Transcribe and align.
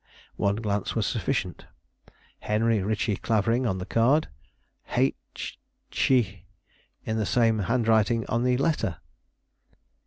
One 0.37 0.55
glance 0.55 0.95
was 0.95 1.05
sufficient. 1.05 1.67
Henry 2.39 2.81
Ritchie 2.81 3.17
Clavering 3.17 3.67
on 3.67 3.77
the 3.77 3.85
card; 3.85 4.29
H 4.95 5.59
chie 5.91 6.45
in 7.05 7.17
the 7.17 7.25
same 7.27 7.59
handwriting 7.69 8.25
on 8.25 8.43
the 8.43 8.57
letter. 8.57 8.97